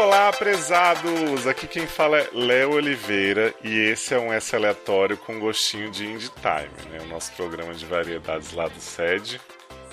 [0.00, 1.44] Olá, prezados!
[1.48, 6.06] Aqui quem fala é Léo Oliveira e esse é um S aleatório com gostinho de
[6.06, 7.00] Indie Time, né?
[7.02, 9.40] O nosso programa de variedades lá do SED.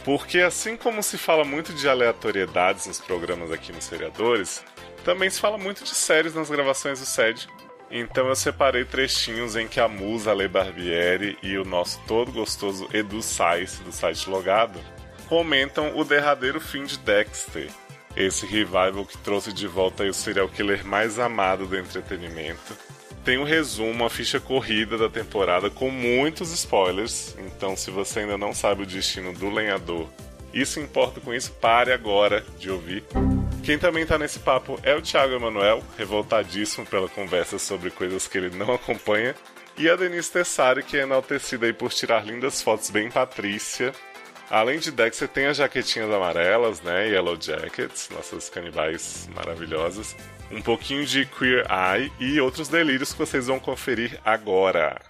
[0.04, 4.64] Porque assim como se fala muito de aleatoriedades nos programas aqui nos seriadores,
[5.04, 7.48] também se fala muito de séries nas gravações do SED.
[7.90, 12.88] Então eu separei trechinhos em que a musa Ale Barbieri e o nosso todo gostoso
[12.94, 14.80] Edu Sais, do site Logado,
[15.28, 17.72] comentam o derradeiro fim de Dexter,
[18.16, 22.76] esse revival que trouxe de volta o serial killer mais amado do entretenimento.
[23.24, 28.38] Tem um resumo, a ficha corrida da temporada com muitos spoilers, então se você ainda
[28.38, 30.08] não sabe o destino do lenhador
[30.54, 33.04] e se importa com isso, pare agora de ouvir.
[33.64, 38.38] Quem também tá nesse papo é o Thiago Emanuel, revoltadíssimo pela conversa sobre coisas que
[38.38, 39.36] ele não acompanha,
[39.78, 43.92] e a Denise Tessari, que é enaltecida aí por tirar lindas fotos bem Patrícia,
[44.50, 47.08] Além de Dexter, tem as jaquetinhas amarelas, né?
[47.10, 50.16] Yellow Jackets, nossas canibais maravilhosas.
[50.52, 55.02] Um pouquinho de Queer Eye e outros delírios que vocês vão conferir agora.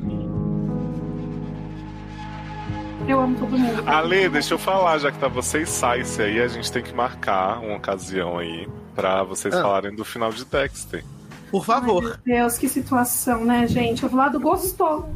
[3.07, 3.83] Eu amo todo mundo.
[3.85, 7.59] Ale, deixa eu falar, já que tá vocês Sice aí, a gente tem que marcar
[7.59, 9.61] uma ocasião aí pra vocês Ah.
[9.61, 11.03] falarem do final de Dexter.
[11.51, 12.03] Por Ai, favor.
[12.03, 14.03] meu Deus, que situação, né, gente?
[14.05, 15.07] O lado gostou.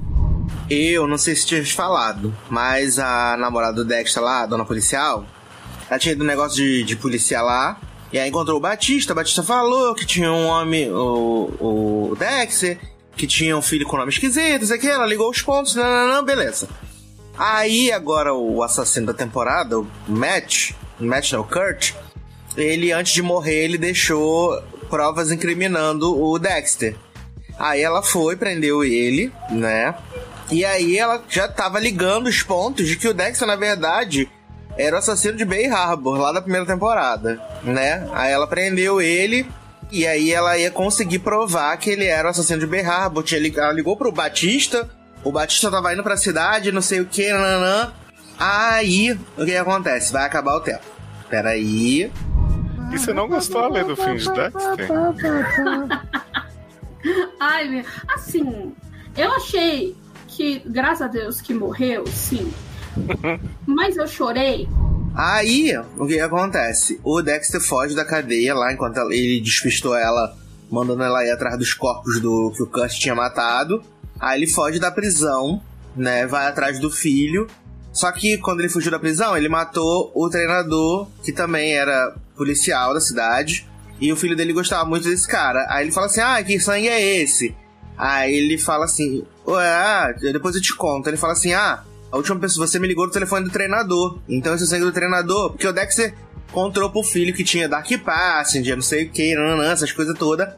[0.69, 5.25] Eu não sei se tinha falado, mas a namorada do Dexter lá, a dona policial,
[5.89, 7.79] ela tinha ido um negócio de, de polícia lá.
[8.13, 9.13] E aí encontrou o Batista.
[9.13, 12.79] O Batista falou que tinha um homem, o, o Dexter,
[13.15, 14.87] que tinha um filho com nome esquisito, isso aqui.
[14.87, 16.69] Ela ligou os pontos, não, não, não, beleza.
[17.37, 21.93] Aí agora o assassino da temporada, o Matt, Matt não, o Kurt,
[22.57, 26.95] ele antes de morrer, ele deixou provas incriminando o Dexter.
[27.57, 29.95] Aí ela foi, prendeu ele, né?
[30.51, 34.29] E aí ela já tava ligando os pontos de que o Dexter, na verdade,
[34.77, 38.07] era o assassino de Bay Harbor, lá da primeira temporada, né?
[38.13, 39.47] Aí ela prendeu ele
[39.91, 43.23] e aí ela ia conseguir provar que ele era o assassino de Bay Harbor.
[43.57, 44.89] Ela ligou pro Batista,
[45.23, 47.93] o Batista tava indo pra cidade, não sei o que, nananã.
[48.39, 50.13] Aí, o que acontece?
[50.13, 50.85] Vai acabar o tempo.
[51.29, 52.11] Peraí.
[52.91, 54.49] E você não gostou, Ale, do fim de Dexter?
[57.39, 57.85] Ai, meu.
[58.15, 58.73] Assim,
[59.15, 59.95] eu achei
[60.39, 62.49] que, graças a Deus, que morreu, sim.
[63.67, 64.69] Mas eu chorei.
[65.13, 66.97] Aí, o que acontece?
[67.03, 70.33] O Dexter foge da cadeia lá enquanto ele despistou ela,
[70.71, 73.83] mandando ela ir atrás dos corpos do que o Kurt tinha matado.
[74.17, 75.61] Aí ele foge da prisão,
[75.93, 76.25] né?
[76.25, 77.45] Vai atrás do filho.
[77.91, 82.93] Só que quando ele fugiu da prisão, ele matou o treinador, que também era policial
[82.93, 83.67] da cidade.
[83.99, 85.65] E o filho dele gostava muito desse cara.
[85.69, 87.53] Aí ele fala assim: Ah, que sangue é esse?
[87.97, 91.07] Aí ele fala assim: ah, depois eu te conto.
[91.07, 94.19] Ele fala assim: Ah, a última pessoa, você me ligou no telefone do treinador.
[94.27, 95.51] Então esse é o sangue do treinador.
[95.51, 96.13] Porque o Dexter
[96.51, 99.35] contou pro filho que tinha Dark Passenger, não sei o que,
[99.71, 100.49] essas coisas todas.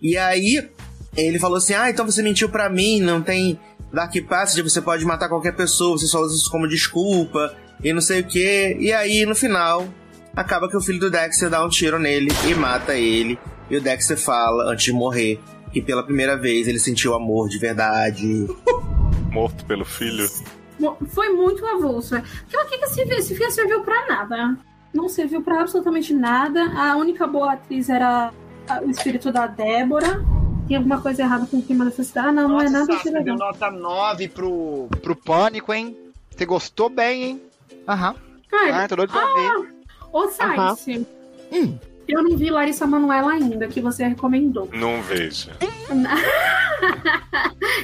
[0.00, 0.68] E aí
[1.16, 3.58] ele falou assim: Ah, então você mentiu pra mim, não tem
[3.92, 8.00] Dark Passenger, você pode matar qualquer pessoa, você só usa isso como desculpa, e não
[8.00, 8.76] sei o que.
[8.78, 9.88] E aí no final,
[10.34, 13.38] acaba que o filho do Dexter dá um tiro nele e mata ele.
[13.70, 15.40] E o Dexter fala, antes de morrer,
[15.76, 18.46] que pela primeira vez ele sentiu amor de verdade.
[19.30, 20.26] Morto pelo filho?
[21.08, 22.14] Foi muito avulso.
[22.16, 24.56] Aquilo aqui que esse, filme serviu pra nada.
[24.94, 26.62] Não serviu pra absolutamente nada.
[26.74, 28.32] A única boa atriz era
[28.82, 30.24] o espírito da Débora.
[30.66, 32.28] Tem alguma coisa errada com o clima dessa cidade?
[32.28, 33.36] Ah, não, não é nada Nossa, de você deu legal.
[33.36, 35.94] nota 9 pro, pro Pânico, hein?
[36.30, 37.42] Você gostou bem, hein?
[37.86, 38.14] Aham.
[38.50, 39.68] Ah, ele- Ah, tô doido pra ver.
[40.10, 41.06] Ô, Saice,
[41.52, 41.78] Hum.
[42.08, 44.68] Eu não vi Larissa Manoela ainda, que você recomendou.
[44.72, 45.52] Não veja.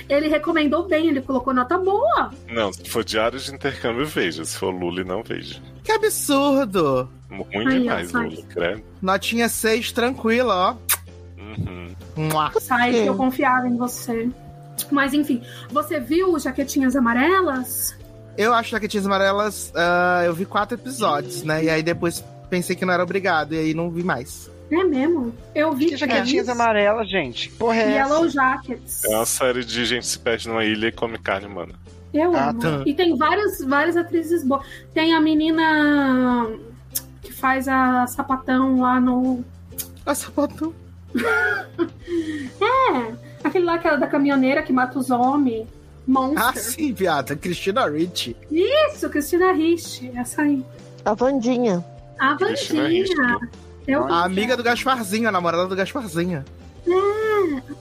[0.08, 2.30] Ele recomendou bem, ele colocou nota boa.
[2.48, 4.44] Não, se for diário de intercâmbio, veja.
[4.44, 5.60] Se for Lully, não veja.
[5.82, 7.08] Que absurdo!
[7.30, 8.12] Ruim Aí, ó, demais.
[8.12, 8.82] Lully, credo.
[9.00, 10.76] Notinha 6, tranquila, ó.
[11.40, 11.94] Uhum.
[12.16, 12.52] Mua.
[12.60, 14.28] Sai, que eu confiava em você.
[14.90, 17.96] Mas enfim, você viu Jaquetinhas Amarelas?
[18.36, 21.64] Eu acho que Jaquetinhas Amarelas, ah, eu vi quatro episódios, né?
[21.64, 22.22] E aí depois
[22.52, 24.50] pensei que não era obrigado, e aí não vi mais.
[24.70, 25.34] É mesmo?
[25.54, 27.49] Eu vi Que jaquetinhas três amarelas, gente.
[27.50, 28.12] Porra, é essa?
[28.12, 29.04] Yellow Jackets.
[29.04, 31.72] É uma série de gente se perde numa ilha e come carne humana.
[32.12, 32.60] Eu Ah, amo.
[32.60, 32.82] tá.
[32.84, 34.66] E tem várias, várias atrizes boas.
[34.93, 36.46] Tem a menina
[37.22, 39.43] que faz a sapatão lá no.
[40.04, 40.75] Ah, sapatão.
[42.60, 43.14] É,
[43.44, 45.66] aquele lá que é da caminhoneira que mata os homens.
[46.06, 46.43] Monster.
[46.44, 47.34] Ah, sim, viada.
[47.37, 48.37] Cristina Ricci.
[48.50, 50.10] Isso, Cristina Rich.
[50.16, 50.64] Essa aí.
[51.04, 51.84] A Vandinha.
[52.22, 53.16] A Cristina Ricci.
[53.16, 53.50] Vandinha.
[53.84, 56.44] Eu A amiga do Gasparzinho, a namorada do Gasparzinho.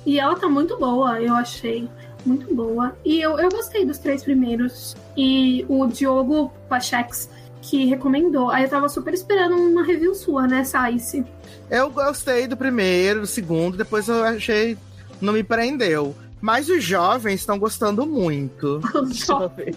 [0.03, 1.87] E ela tá muito boa, eu achei.
[2.25, 2.95] Muito boa.
[3.05, 4.95] E eu, eu gostei dos três primeiros.
[5.15, 7.29] E o Diogo Pachex,
[7.61, 8.49] que recomendou.
[8.49, 11.23] Aí eu tava super esperando uma review sua, né, Saice?
[11.69, 14.75] Eu gostei do primeiro, do segundo, depois eu achei.
[15.21, 16.15] Não me prendeu.
[16.41, 18.81] Mas os jovens estão gostando muito.
[18.95, 19.75] Os jovens.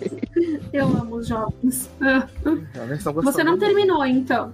[0.73, 1.91] Eu amo os jovens.
[2.01, 3.65] Os jovens estão gostando Você não muito.
[3.67, 4.53] terminou, então.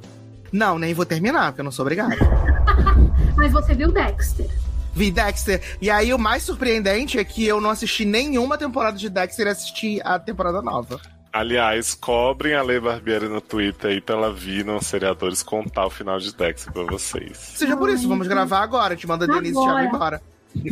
[0.53, 2.17] Não, nem vou terminar, porque eu não sou obrigado.
[3.37, 4.49] Mas você viu Dexter.
[4.93, 5.63] Vi Dexter.
[5.81, 9.51] E aí o mais surpreendente é que eu não assisti nenhuma temporada de Dexter e
[9.51, 11.01] assisti a temporada nova.
[11.33, 15.91] Aliás, cobrem a Lei Barbieri no Twitter aí pra ela vir nos seriadores contar o
[15.91, 17.37] final de Dexter pra vocês.
[17.55, 18.97] Seja por isso, vamos gravar agora.
[18.97, 19.79] Te manda a Denise e Agora.
[19.81, 20.23] Thiago embora.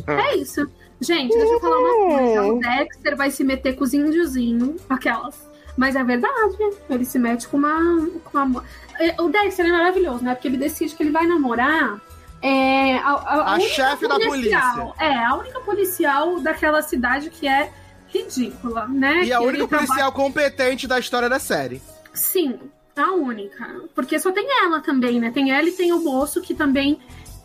[0.08, 0.68] É isso.
[1.00, 2.42] Gente, deixa eu falar uma coisa.
[2.44, 5.34] O Dexter vai se meter com os índiozinhos, aquelas.
[5.76, 6.56] Mas é verdade,
[6.90, 8.08] ele se mete com uma.
[8.24, 8.64] Com uma...
[8.98, 10.34] É, O Dexter é maravilhoso, né?
[10.34, 12.00] Porque ele decide que ele vai namorar.
[12.42, 14.92] É, a, a- a A única chefe da polícia.
[14.98, 17.70] É, a única policial daquela cidade que é
[18.08, 19.24] ridícula, né?
[19.24, 21.80] E a Que única ele trabalha- policial competente da história da série.
[22.12, 22.58] Sim,
[22.96, 23.82] a única.
[23.94, 25.30] Porque só tem ela também, né?
[25.30, 26.98] Tem ela e tem o moço que também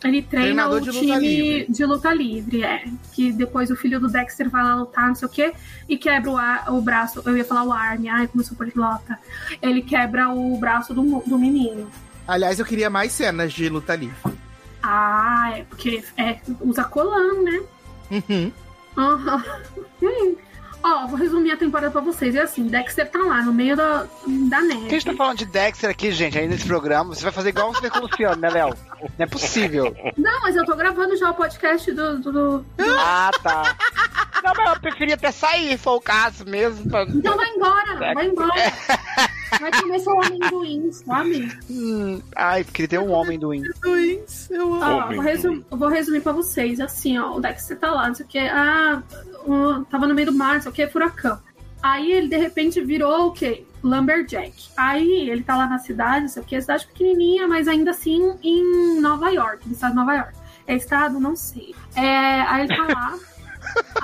[0.03, 1.65] ele treina Treinador o de luta time livre.
[1.73, 2.83] de luta livre, é.
[3.13, 5.53] Que depois o filho do Dexter vai lá lutar, não sei o quê,
[5.87, 7.21] e quebra o, ar- o braço.
[7.25, 9.17] Eu ia falar o arme, ai, como sou poliglota.
[9.61, 11.89] Ele quebra o braço do, do menino.
[12.27, 14.15] Aliás, eu queria mais cenas de luta livre.
[14.81, 17.61] Ah, é porque é, usa colã, né?
[18.11, 18.51] Uhum.
[18.97, 19.43] Aham.
[20.83, 22.35] Ó, vou resumir a temporada pra vocês.
[22.35, 24.81] É assim, Dexter tá lá no meio da, da neve.
[24.81, 27.15] Por que a gente tá falando de Dexter aqui, gente, aí nesse programa?
[27.15, 28.73] Você vai fazer igual você com o Luciano, né, Léo?
[29.01, 29.95] Não é possível.
[30.17, 32.65] Não, mas eu tô gravando já o podcast do- do- do,
[32.99, 33.75] Ah, tá.
[34.43, 36.89] Não, mas eu preferia até sair, for o caso mesmo.
[36.89, 37.03] Pra...
[37.03, 38.53] Então vai embora, vai embora.
[39.59, 41.51] Vai comer seu amendoim, sabe?
[41.69, 43.49] Hum, ai, queria ter um homem do.
[43.81, 44.83] Twins, eu amo.
[44.83, 48.25] Ó, vou, resum- vou resumir pra vocês, assim, ó, o Dexter tá lá, não sei
[48.25, 49.01] o que, ah,
[49.45, 51.39] o- tava no meio do mar, não sei o que, furacão.
[51.81, 53.65] Aí ele, de repente, virou o quê?
[53.83, 54.69] Lumberjack.
[54.77, 58.33] Aí ele tá lá na cidade, não sei o que, cidade pequenininha, mas ainda assim
[58.41, 60.33] em Nova York, no estado de Nova York.
[60.65, 61.19] É estado?
[61.19, 61.75] Não sei.
[61.93, 63.19] É, aí ele tá lá.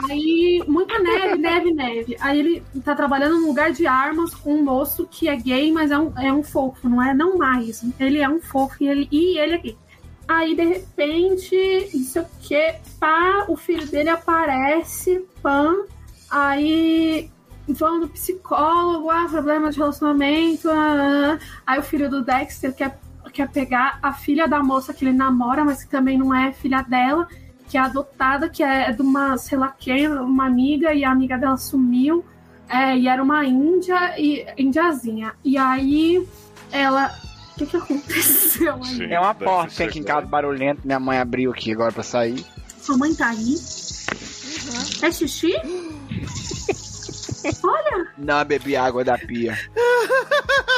[0.09, 2.17] Aí, muita neve, neve, neve.
[2.19, 5.91] Aí ele tá trabalhando num lugar de armas com um moço que é gay, mas
[5.91, 7.13] é um, é um fofo, não é?
[7.13, 7.83] Não mais.
[7.99, 9.77] Ele é um fofo e ele, e ele é gay.
[10.27, 15.75] Aí, de repente, não sei o que, pá, o filho dele aparece, pã.
[16.29, 17.31] Aí
[17.67, 20.69] vão no psicólogo, ah, problema de relacionamento.
[20.69, 21.39] ah, ah.
[21.65, 22.99] Aí o filho do Dexter quer,
[23.33, 26.81] quer pegar a filha da moça que ele namora, mas que também não é filha
[26.81, 27.27] dela,
[27.69, 31.37] que é adotada, que é de uma, sei lá quem, uma amiga, e a amiga
[31.37, 32.25] dela sumiu.
[32.67, 35.33] É, e era uma índia e indiazinha.
[35.45, 36.27] E aí
[36.71, 37.13] ela.
[37.53, 38.83] O que, que aconteceu aí?
[38.95, 40.81] Gente, É uma porta aqui em casa barulhenta.
[40.83, 42.43] Minha mãe abriu aqui agora pra sair.
[42.81, 43.55] Sua mãe tá aí?
[45.01, 45.53] É xixi?
[47.63, 49.57] Olha, Não, bebi água da pia.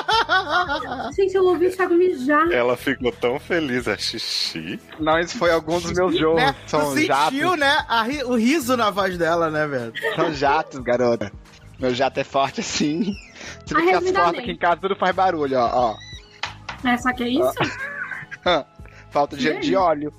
[1.16, 2.52] gente, eu ouvi o Thiago mijar.
[2.52, 4.80] Ela ficou tão feliz, é xixi.
[5.00, 6.42] Não, isso foi alguns dos meus jogos.
[6.42, 6.56] Né?
[6.66, 7.60] Tu São sentiu, jatos.
[7.60, 7.86] né?
[7.88, 9.94] a ri- o riso na voz dela, né, velho?
[10.16, 11.32] São jatos, garota.
[11.80, 13.16] Meu jato é forte assim.
[13.66, 14.14] Você vê Ah, que as resumidamente.
[14.14, 15.96] portas aqui em casa tudo faz barulho, ó.
[16.84, 17.54] Essa que é isso?
[18.46, 18.64] ó.
[19.10, 20.14] Falta de, de óleo.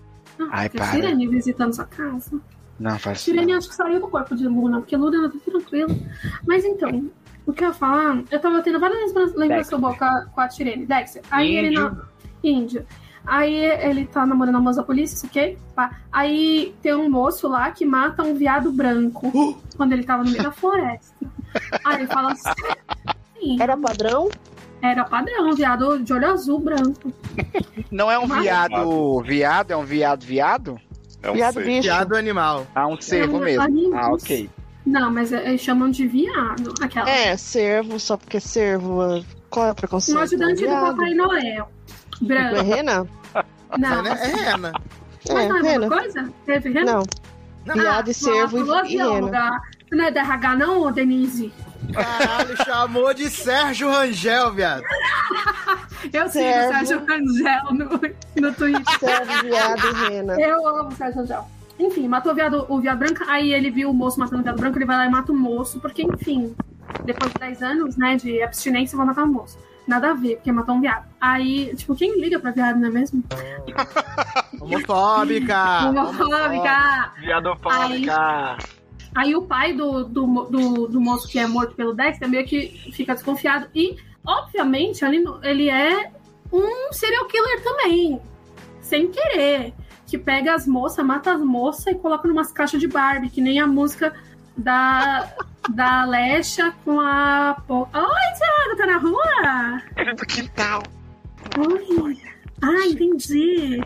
[0.51, 0.87] Ai, para.
[0.87, 2.39] Sirene visitando sua casa.
[2.81, 3.27] Não, faz isso.
[3.27, 3.59] Sirene não.
[3.59, 5.95] acho que saiu do corpo de Luna, porque Luna tá tranquila.
[6.47, 7.11] Mas então,
[7.47, 10.87] o que eu ia falar, eu tava tendo várias lembranças lembranças boas com a, Sirene.
[10.87, 11.23] Dexter.
[11.31, 11.83] Aí ele Índio.
[11.83, 12.03] não.
[12.43, 12.87] Índio.
[13.25, 15.57] Aí ele tá namorando a moça da polícia, isso ok?
[15.77, 15.93] Pá.
[16.11, 19.31] Aí tem um moço lá que mata um viado branco
[19.77, 21.15] quando ele tava no meio da floresta.
[21.85, 22.51] Aí ele fala assim.
[23.41, 24.29] Sim, Era padrão?
[24.81, 27.13] era padrão, um viado de olho azul branco.
[27.89, 29.71] Não é um Mas- viado viado?
[29.71, 30.81] É um viado viado?
[31.23, 31.65] É um Viado ser.
[31.65, 31.83] bicho.
[31.83, 32.67] Piado animal.
[32.75, 33.95] Ah, um cervo um mesmo.
[33.95, 34.51] Ah, ok.
[34.85, 36.75] Não, mas é- eles chamam de viado.
[36.81, 37.09] Aquela.
[37.09, 39.01] É, servo, só porque servo.
[39.01, 40.19] ah, Qual é o preconceito?
[40.19, 40.71] um ajudante do.
[40.71, 41.71] Papai Noel.
[42.21, 42.57] Não Branco.
[42.57, 43.07] é rena?
[43.79, 44.73] Não, É, é rena.
[45.33, 45.89] mas não é É, rena.
[45.89, 46.33] coisa?
[46.47, 46.93] Teve rena?
[46.95, 47.03] Não.
[47.65, 47.75] Não.
[47.75, 49.61] Viado e servo e, e assim, rena.
[49.93, 51.53] Não é da RH não, Denise?
[51.93, 54.83] Caralho, chamou de Sérgio Rangel, viado.
[56.13, 56.73] Eu sigo o Servo.
[56.73, 58.99] Sérgio Rangel no, no Twitter.
[58.99, 60.41] Servo, viado e rena.
[60.41, 61.49] Eu amo o Sérgio Rangel.
[61.83, 64.59] Enfim, matou o viado, o viado branco, aí ele viu o moço matando o viado
[64.59, 66.55] branco, ele vai lá e mata o moço, porque, enfim,
[67.05, 69.59] depois de 10 anos, né, de abstinência, vai matar o moço.
[69.87, 71.09] Nada a ver, porque matou um viado.
[71.21, 73.25] Aí, tipo, quem liga pra viado, não é mesmo?
[74.61, 75.89] Homofóbica.
[75.89, 77.13] Homofóbica!
[77.19, 78.59] Viadofóbica.
[79.15, 82.93] Aí o pai do, do, do, do moço que é morto pelo Dexter meio que
[82.93, 83.67] fica desconfiado.
[83.75, 86.13] E, obviamente, ele, ele é
[86.53, 88.23] um serial killer também.
[88.81, 89.75] Sem querer.
[90.13, 93.59] Que pega as moças, mata as moças e coloca numas caixas de Barbie, que nem
[93.59, 94.13] a música
[94.55, 95.27] da,
[95.75, 97.57] da Alexa com a.
[97.67, 100.15] Po- Oi, Thiago, tá na rua?
[100.15, 100.83] Do quintal.
[101.67, 102.19] Oi.
[102.61, 103.81] Ah, entendi.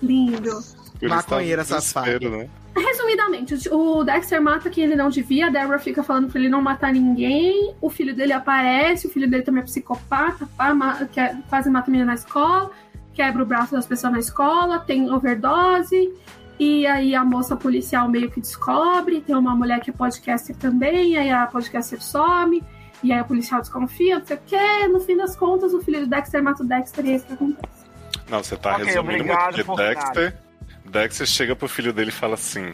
[0.00, 0.60] Lindo.
[1.00, 2.30] Ele Maconheira safada.
[2.30, 2.48] né?
[2.76, 6.62] Resumidamente, o Dexter mata quem ele não devia, a Deborah fica falando pra ele não
[6.62, 11.36] matar ninguém, o filho dele aparece, o filho dele também é psicopata, pá, ma- quer-
[11.50, 12.70] quase mata a menina na escola,
[13.14, 16.12] quebra o braço das pessoas na escola, tem overdose,
[16.58, 21.16] e aí a moça policial meio que descobre, tem uma mulher que é podcaster também,
[21.16, 22.62] aí a podcaster some,
[23.02, 26.00] e aí a policial desconfia, não sei o quê, no fim das contas o filho
[26.00, 27.82] do Dexter mata o Dexter e é isso que acontece.
[28.30, 30.38] Não, você tá Ok, resumindo obrigado muito de Dexter.
[30.84, 32.72] Dexter chega pro filho dele e fala assim: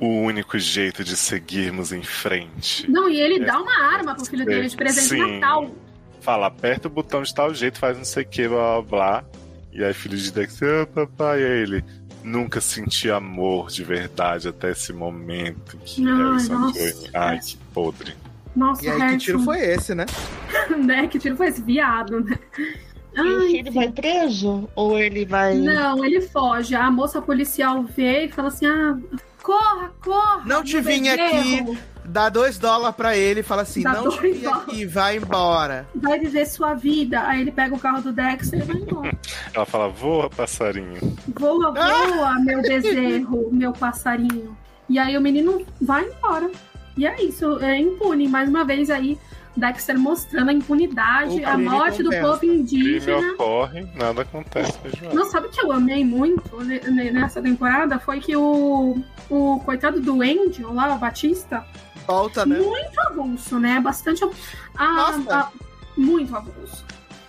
[0.00, 2.90] o único jeito de seguirmos em frente.
[2.90, 3.46] Não, e ele É.
[3.46, 5.38] dá uma arma pro filho dele de presente de Sim.
[5.38, 5.70] Natal.
[6.20, 9.24] Fala, aperta o botão de tal jeito, faz não sei o que, blá blá blá.
[9.76, 11.84] E aí, filho de Dexter, papai, e aí ele.
[12.24, 16.78] Nunca senti amor de verdade até esse momento que Ai, Harrison nossa.
[16.80, 17.10] foi.
[17.14, 18.14] Ai, que podre.
[18.56, 20.06] Nossa, E aí, que tiro Harrison, foi esse, né?
[20.76, 21.06] né?
[21.06, 22.36] Que tiro foi esse viado, né?
[23.14, 24.68] E o Ai, filho vai preso?
[24.74, 25.54] Ou ele vai.
[25.54, 26.74] não, ele foge.
[26.74, 28.98] A moça policial vê e fala assim: ah,
[29.40, 30.42] corra, corra.
[30.44, 31.76] Não te vim bezerro.
[32.08, 34.46] Dá dois dólares pra ele e fala assim: Dá não dólares.
[34.46, 35.86] aqui, vai embora.
[35.94, 37.20] Vai viver sua vida.
[37.26, 39.18] Aí ele pega o carro do Dexter e vai embora.
[39.54, 41.16] Ela fala, voa, passarinho.
[41.38, 42.06] Voa, Ah!
[42.06, 44.56] voa, meu bezerro, meu passarinho.
[44.88, 46.50] E aí o menino vai embora.
[46.96, 48.26] E é isso, é impune.
[48.28, 49.18] Mais uma vez aí,
[49.56, 53.32] Dexter mostrando a impunidade, a crime morte do povo Crime indígena.
[53.32, 54.78] ocorre, nada acontece.
[54.98, 55.14] João.
[55.14, 57.98] Não, sabe o que eu amei muito ne- ne- nessa temporada?
[57.98, 58.98] Foi que o,
[59.28, 61.64] o coitado do Angel lá, o Batista,
[62.06, 62.58] Volta, né?
[62.58, 63.80] muito avulso, né?
[63.80, 64.22] Bastante.
[64.24, 64.34] av-
[64.76, 65.48] Ah, ah,
[65.96, 66.84] muito avulso.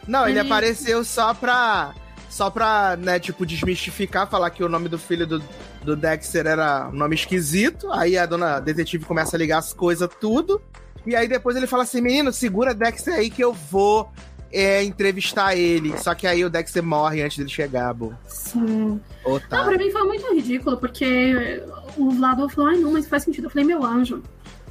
[0.07, 1.93] Não, ele Ele- apareceu só pra.
[2.29, 5.41] Só pra, né, tipo, desmistificar, falar que o nome do filho do,
[5.83, 7.91] do Dexter era um nome esquisito.
[7.91, 10.61] Aí a dona detetive começa a ligar as coisas, tudo.
[11.05, 14.11] E aí depois ele fala assim: menino, segura Dexter aí que eu vou
[14.51, 15.97] é, entrevistar ele.
[15.97, 18.13] Só que aí o Dexter morre antes dele chegar, bo.
[18.27, 19.01] Sim.
[19.25, 19.65] Não, Otário.
[19.65, 21.63] pra mim foi muito ridículo, porque
[21.97, 23.45] o Vlado falou, ai não, mas faz sentido.
[23.45, 24.21] Eu falei, meu anjo.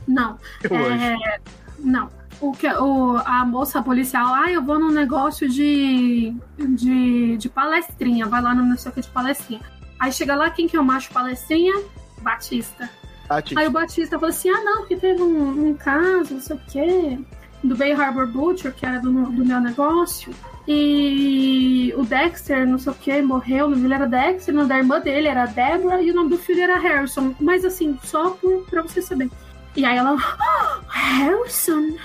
[0.07, 0.39] Não.
[0.63, 0.77] Eu.
[0.77, 1.41] É,
[1.79, 2.09] não.
[2.41, 8.27] O que, o, a moça policial, ah, eu vou num negócio de, de, de palestrinha,
[8.27, 9.63] vai lá no não sei o que de palestrinha.
[9.99, 11.73] Aí chega lá, quem que é o macho palestrinha?
[12.21, 12.91] Batista.
[13.29, 13.59] Bate.
[13.59, 16.61] Aí o Batista falou assim: ah, não, porque teve um, um caso, não sei o
[16.69, 17.19] quê,
[17.63, 20.33] do Bay Harbor Butcher, que era do, do meu negócio.
[20.69, 23.67] E o Dexter, não sei o que, morreu.
[23.67, 26.31] O nome dele era Dexter, o nome da irmã dele era Deborah e o nome
[26.31, 27.35] do filho era Harrison.
[27.41, 29.31] Mas assim, só por, pra você saber.
[29.77, 31.97] E aí ela, "Ah, Harrison.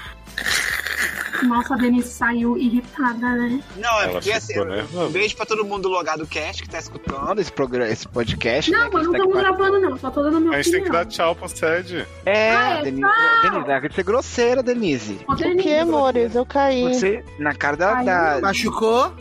[1.44, 3.60] Nossa, a Denise saiu irritada, né?
[3.78, 6.78] Não, é Ela porque assim, um beijo pra todo mundo do Logado Cast que tá
[6.78, 8.70] escutando esse, programa, esse podcast.
[8.70, 9.98] né, Não, que mas não tá estamos aqui gravando, não.
[9.98, 11.00] Só tô dando minha A gente tem opinião.
[11.02, 12.06] que dar tchau pro Sede.
[12.28, 13.42] É, Ah, é, Denise, tchau.
[13.52, 15.20] Denise, vai ser grosseira, Denise.
[15.28, 16.36] Ô, O Denise, que, amores?
[16.36, 16.84] Eu caí.
[16.94, 17.94] Você, na cara da.
[17.98, 19.12] Ai, da- Machucou?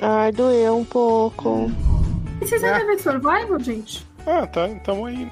[0.00, 1.70] Ai, doeu um pouco.
[2.40, 4.06] E vocês ainda vê Survival, gente?
[4.26, 5.30] Ah, tá, tamo aí.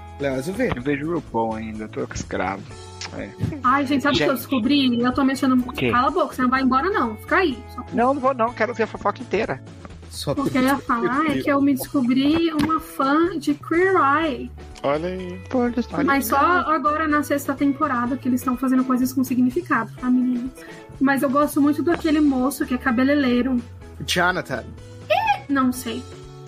[0.55, 0.73] Vê.
[0.75, 2.63] Eu vejo o RuPaul ainda, eu tô escravo.
[3.63, 5.01] Ai, gente, sabe o que eu descobri?
[5.01, 5.57] Eu tô mexendo.
[5.73, 5.91] quê?
[5.91, 7.17] Cala a boca, você não vai embora, não.
[7.17, 7.59] Fica aí.
[7.75, 9.63] Só Não, não vou não, quero ver a fofoca inteira.
[10.11, 14.51] Só porque eu ia falar é que eu me descobri uma fã de Queer Eye.
[14.83, 15.41] Olha aí.
[15.49, 19.91] Por dos Mas só agora na sexta temporada que eles estão fazendo coisas com significado,
[20.01, 20.51] tá, meninas?
[21.01, 23.57] Mas eu gosto muito daquele moço que é cabeleireiro.
[24.07, 24.65] Jonathan.
[25.49, 26.03] Não sei.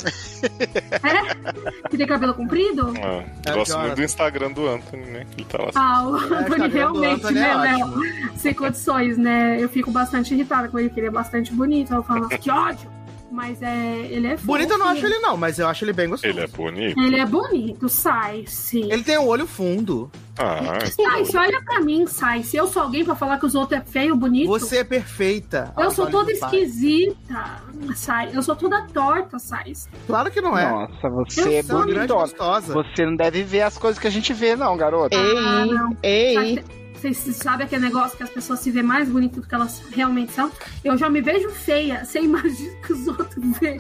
[0.09, 1.88] É?
[1.88, 2.92] Que tem cabelo comprido?
[3.02, 5.26] Ah, É, gosto muito do Instagram do Anthony, né?
[5.30, 5.71] Que ele tá lá.
[5.75, 7.87] Ah, o É, Anthony realmente, Anthony né, é Léo?
[7.87, 8.38] ótimo.
[8.38, 9.57] Sem condições, né?
[9.62, 11.92] Eu fico bastante irritada com ele, que ele é bastante bonito.
[11.95, 12.88] Eu falo, que ódio!
[13.33, 14.47] Mas é, ele é fofo.
[14.49, 16.33] Bonito eu não acho ele, não, mas eu acho ele bem gostoso.
[16.33, 16.99] Ele é bonito.
[17.00, 18.90] Ele é bonito, sai, sim.
[18.92, 20.11] Ele tem um olho fundo.
[20.37, 22.42] Ah, Sai, se olha pra mim, sai.
[22.42, 24.49] Se eu sou alguém pra falar que os outros é feio, bonito.
[24.49, 25.73] Você é perfeita.
[25.78, 27.62] Eu sou toda esquisita,
[27.94, 28.30] sai.
[28.34, 29.72] Eu sou toda torta, sai.
[30.06, 30.68] Claro que não é.
[30.70, 32.72] Nossa, você Eu é gostosa.
[32.72, 35.16] Você não deve ver as coisas que a gente vê, não, garoto.
[35.16, 35.96] Ah, Ei, não.
[36.02, 36.64] ei.
[37.00, 40.33] Vocês sabem aquele negócio que as pessoas se vêem mais bonitas do que elas realmente
[40.33, 40.50] são?
[40.85, 42.04] Eu já me vejo feia.
[42.04, 43.78] Você imagina que os outros veem.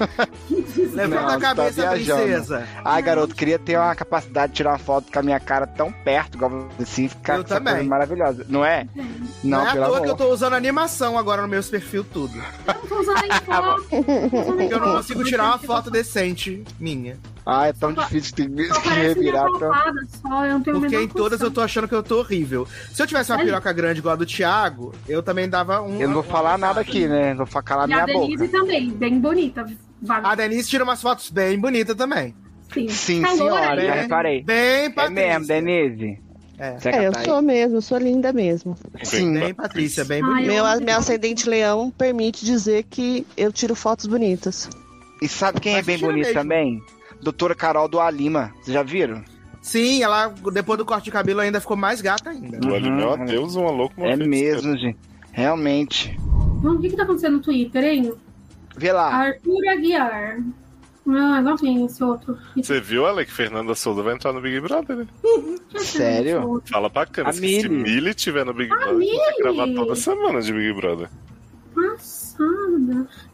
[0.94, 2.22] Levanta a tá cabeça, viajando.
[2.22, 2.68] princesa.
[2.84, 5.92] Ai, garoto, queria ter uma capacidade de tirar uma foto com a minha cara tão
[5.92, 7.74] perto, igual assim, ficar Eu com essa também.
[7.74, 8.46] coisa maravilhosa.
[8.48, 8.86] Não é?
[8.94, 9.04] Não,
[9.58, 10.02] Não, é à toa amor.
[10.02, 12.34] que eu tô usando animação agora no meus perfil tudo.
[12.66, 13.84] Eu não tô usando nem foto.
[14.46, 17.18] Porque eu não consigo tirar uma foto decente minha.
[17.44, 19.44] Ah, é tão difícil de de Só parece minha revirar.
[19.46, 19.58] Tão...
[19.70, 22.18] papada só, eu não tenho a Porque em todas eu tô achando que eu tô
[22.18, 22.66] horrível.
[22.92, 23.52] Se eu tivesse uma Sério?
[23.52, 26.00] piroca grande igual a do Thiago, eu também dava um.
[26.00, 27.34] Eu não vou falar nada aqui, né?
[27.34, 28.58] Vou calar E a minha Denise boca.
[28.58, 29.66] também, bem bonita.
[30.02, 30.26] Vale.
[30.26, 32.34] A Denise tira umas fotos bem bonitas também.
[32.72, 34.02] Sim, Sim, Tá senhora, aí, já né?
[34.02, 34.42] reparei.
[34.44, 35.38] Bem, É Patrícia.
[35.38, 36.20] mesmo, Denise.
[36.58, 36.76] É.
[36.84, 38.76] É, eu tá sou mesmo, eu sou linda mesmo.
[39.02, 39.32] Sim.
[39.32, 40.46] Bem, Patrícia, bem bonita.
[40.46, 44.68] Meu, meu ascendente leão permite dizer que eu tiro fotos bonitas.
[45.22, 46.40] E sabe quem é Mas bem tira bonito mesmo.
[46.40, 46.82] também?
[47.22, 48.52] Doutora Carol do Alima.
[48.60, 49.22] Vocês já viram?
[49.60, 52.56] Sim, ela, depois do corte de cabelo, ainda ficou mais gata ainda.
[52.74, 53.24] Ali, meu Uhum.
[53.26, 54.98] Deus, uma louca É mesmo, gente.
[55.32, 56.16] Realmente.
[56.62, 58.12] Vamos, o que que tá acontecendo no Twitter, hein?
[58.76, 59.08] Vê lá.
[59.14, 60.38] Arthur Aguiar.
[61.08, 62.36] Ah, não tem esse outro.
[62.56, 65.06] Você viu, Ale, que Fernanda Souza vai entrar no Big Brother, né?
[65.24, 66.62] É esse Sério?
[66.70, 67.30] Fala pra câmera.
[67.30, 67.68] A Se.
[67.68, 71.08] Millie tiver no Big Brother, vai gravar toda semana de Big Brother.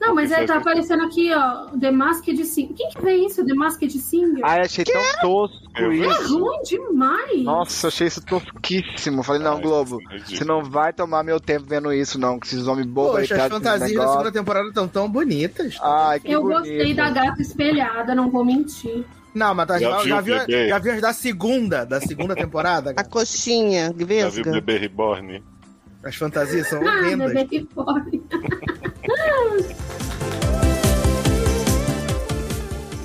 [0.01, 2.75] Não, mas aí tá foi- aparecendo aqui, ó, The Masked Singer.
[2.77, 3.45] Quem que vê isso?
[3.45, 4.41] The Masked Singer?
[4.45, 6.39] Ai, achei tão tosco Eu é isso.
[6.39, 7.43] ruim demais.
[7.45, 9.23] Nossa, achei isso tosquíssimo.
[9.23, 12.39] Falei, não, Ai, Globo, isso é você não vai tomar meu tempo vendo isso, não.
[12.39, 15.77] Que esses homens bobos aí Poxa, as esses fantasias da segunda temporada estão tão bonitas.
[15.83, 16.59] Ai, que Eu bonito.
[16.59, 19.05] gostei da gata espelhada, não vou mentir.
[19.35, 20.69] Não, mas tá, Já já, viu já, viu, bebê?
[20.71, 22.95] já viu as da segunda, da segunda temporada?
[22.97, 24.51] A coxinha, Já viu o vesga.
[24.53, 25.45] bebê reborn?
[26.03, 27.33] As fantasias são Ah, horrendas.
[27.35, 28.23] bebê que fome.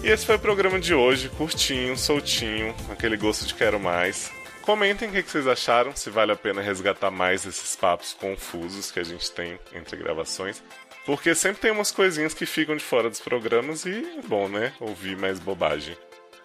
[0.04, 4.32] E esse foi o programa de hoje, curtinho, soltinho, aquele gosto de quero mais.
[4.64, 9.00] Comentem o que vocês acharam, se vale a pena resgatar mais esses papos confusos que
[9.00, 10.64] a gente tem entre gravações.
[11.06, 14.74] Porque sempre tem umas coisinhas que ficam de fora dos programas e é bom, né?
[14.80, 15.98] Ouvir mais bobagem.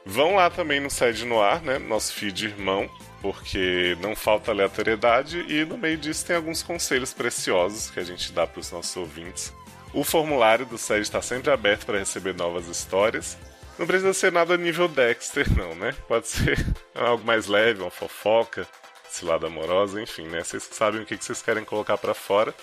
[0.05, 1.79] Vão lá também no Sede no Ar, né?
[1.79, 2.89] Nosso feed irmão,
[3.21, 8.33] porque não falta aleatoriedade e no meio disso tem alguns conselhos preciosos que a gente
[8.33, 9.53] dá para os nossos ouvintes.
[9.97, 13.39] O formulário do Sede está sempre aberto para receber novas histórias.
[13.79, 15.95] Não precisa ser nada nível Dexter, não, né?
[16.07, 18.69] Pode ser algo mais leve, uma fofoca,
[19.09, 20.45] cilada amorosa, enfim, né?
[20.45, 22.55] Vocês sabem o que vocês querem colocar para fora.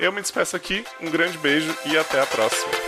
[0.00, 2.85] Eu me despeço aqui, um grande beijo e até a próxima.